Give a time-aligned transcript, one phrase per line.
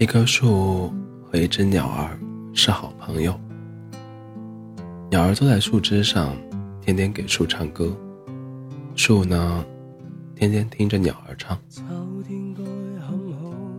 [0.00, 0.90] 一棵树
[1.22, 2.18] 和一只鸟儿
[2.54, 3.38] 是好朋友。
[5.10, 6.34] 鸟儿坐在树枝上，
[6.80, 7.94] 天天给树唱歌。
[8.96, 9.62] 树呢，
[10.34, 11.60] 天天听着鸟儿唱。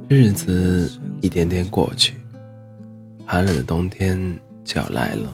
[0.08, 0.92] 日子
[1.22, 2.14] 一点点过去，
[3.26, 5.34] 寒冷的冬天就要来了。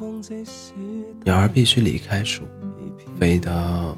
[1.25, 2.45] 鸟儿必须离开树，
[3.19, 3.97] 飞到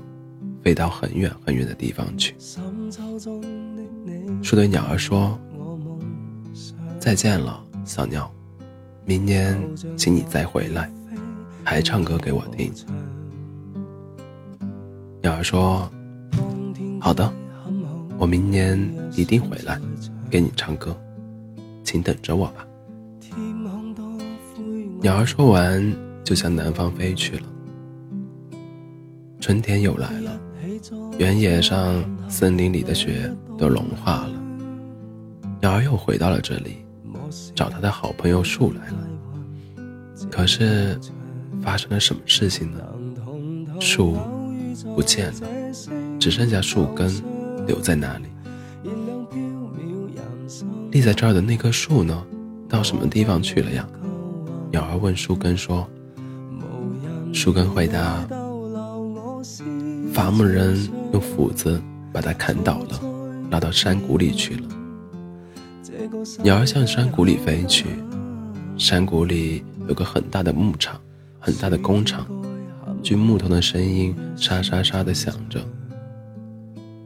[0.64, 2.34] 飞到很远很远的地方去。
[4.42, 5.40] 树对鸟儿说。
[7.00, 8.30] 再见了，小鸟，
[9.06, 9.58] 明年
[9.98, 10.92] 请你再回来，
[11.64, 12.72] 还唱歌给我听。
[15.22, 15.90] 鸟儿说
[17.00, 17.32] ：“好的，
[18.18, 18.78] 我明年
[19.14, 19.80] 一定回来，
[20.30, 20.96] 给你唱歌，
[21.84, 22.68] 请等着我吧。”
[25.02, 27.44] 鸟儿说完，就向南方飞去了。
[29.40, 30.38] 春天又来了，
[31.18, 34.34] 原野上、森林里的雪都融化了，
[35.62, 36.78] 鸟儿又回到了这里。
[37.56, 39.08] 找他的好朋友树来了，
[40.32, 41.00] 可是
[41.62, 42.80] 发生了什么事情呢？
[43.80, 44.18] 树
[44.96, 45.48] 不见了，
[46.20, 47.10] 只剩下树根
[47.66, 48.26] 留在那里。
[50.92, 52.26] 立在这儿的那棵树呢？
[52.68, 53.88] 到什么地方去了呀？
[54.72, 55.88] 鸟儿问树根说。
[57.32, 58.28] 树根回答：
[60.12, 63.00] 伐木人用斧子把它砍倒了，
[63.52, 64.64] 拉到山谷里去了。
[66.44, 67.86] 鸟儿向山谷里飞去，
[68.78, 71.00] 山谷里有个很大的牧场，
[71.40, 72.26] 很大的工厂，
[73.04, 75.62] 锯木头的声音沙沙沙地响着。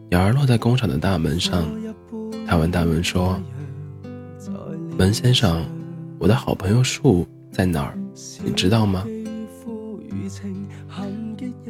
[0.09, 1.65] 鸟儿落在工厂的大门上，
[2.47, 3.39] 他问大门说
[4.97, 5.65] ：“门先生，
[6.17, 7.97] 我的好朋友树在哪儿？
[8.43, 9.05] 你知道吗？”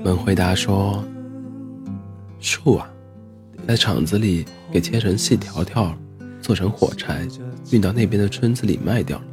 [0.03, 1.03] 门回答说
[2.39, 2.87] ：“树啊，
[3.67, 5.91] 在厂子里给切成细条条。”
[6.43, 7.25] 做成火柴，
[7.71, 9.23] 运到那边的村子里卖掉了。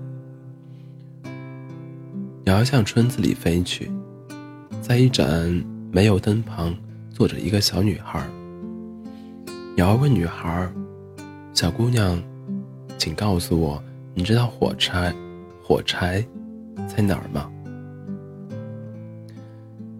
[2.45, 3.91] 鸟儿向村子里飞去，
[4.81, 5.27] 在一盏
[5.91, 6.73] 煤油灯旁
[7.11, 8.25] 坐着一个小女孩。
[9.75, 10.73] 鸟儿问女孩
[11.53, 12.23] ：“小姑娘，
[12.97, 13.83] 请告诉我，
[14.15, 15.13] 你知道火柴
[15.61, 16.25] 火柴
[16.87, 17.51] 在哪儿吗？”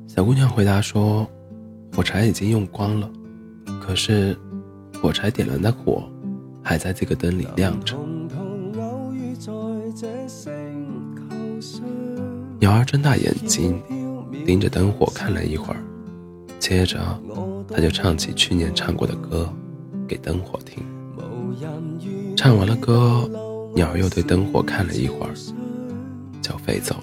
[0.07, 1.29] 小姑娘回答说
[1.93, 3.11] ：“火柴已经用光了，
[3.81, 4.39] 可是
[5.03, 6.09] 火柴点燃的火。”
[6.71, 7.97] 还在这个灯里亮着。
[12.61, 13.83] 鸟儿睁大眼睛，
[14.47, 15.83] 盯着灯火看了一会儿，
[16.61, 17.01] 接着
[17.69, 19.53] 他就唱起去年唱过的歌
[20.07, 20.81] 给灯火听。
[22.37, 23.29] 唱完了歌，
[23.75, 25.35] 鸟儿又对灯火看了一会儿，
[26.41, 27.03] 就飞走了。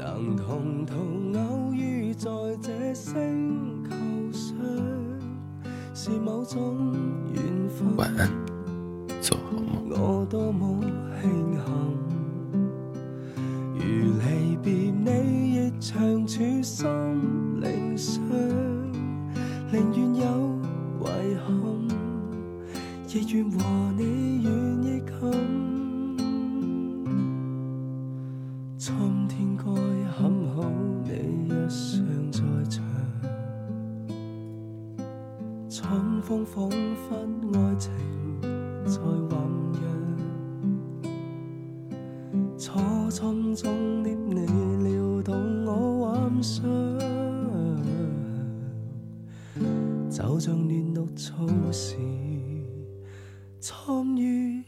[0.00, 0.94] 能同途
[1.38, 2.30] 偶遇在
[2.62, 3.94] 这星球
[4.32, 4.56] 上，
[5.92, 6.94] 是某种
[7.34, 7.94] 缘分。
[7.98, 8.30] 晚安，
[9.20, 9.90] 做好梦。
[9.90, 10.80] 我多么
[11.20, 11.62] 庆幸，
[13.74, 13.82] 如
[14.22, 15.08] 离别你
[15.56, 16.88] 亦长处心
[17.60, 18.22] 灵上，
[19.70, 20.24] 宁愿有
[21.02, 21.04] 遗
[21.44, 21.46] 憾，
[23.12, 23.44] 亦愿
[36.30, 37.16] 风仿佛
[37.58, 37.90] 爱情
[38.86, 39.34] 在酝
[39.72, 39.82] 酿，
[42.56, 42.78] 初
[43.10, 44.46] 春中的你
[44.84, 45.34] 撩动
[45.66, 46.62] 我幻想，
[50.08, 51.96] 就像嫩绿草时
[53.58, 54.62] 参与。